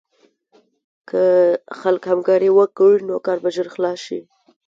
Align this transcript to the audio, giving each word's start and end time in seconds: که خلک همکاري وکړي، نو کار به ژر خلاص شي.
که 1.09 1.23
خلک 1.79 2.03
همکاري 2.11 2.49
وکړي، 2.53 2.97
نو 3.07 3.15
کار 3.25 3.37
به 3.43 3.49
ژر 3.55 3.67
خلاص 3.75 3.99
شي. 4.05 4.19